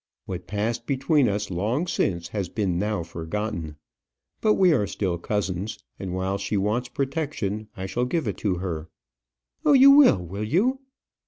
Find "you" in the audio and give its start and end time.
9.73-9.91, 10.43-10.79